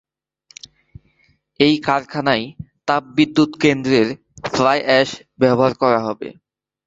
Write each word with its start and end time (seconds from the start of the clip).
এই 1.59 1.75
কারখানায় 1.85 2.45
তাপবিদ্যুৎ 2.87 3.51
কেন্দ্রের 3.63 4.07
ফ্লাই 4.47 4.79
অ্যাশ 4.87 5.09
ব্যবহার 5.39 5.73
করা 5.81 5.99
হবে। 6.07 6.27